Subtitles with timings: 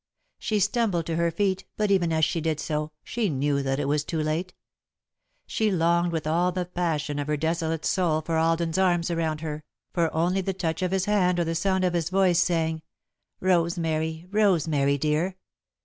[0.39, 3.85] She stumbled to her feet, but, even as she did so, she knew that it
[3.87, 4.51] was too late.
[5.45, 9.63] She longed with all the passion of her desolate soul for Alden's arms around her,
[9.93, 12.81] for only the touch of his hand or the sound of his voice, saying:
[13.41, 14.25] "Rosemary!
[14.31, 15.35] Rosemary dear!"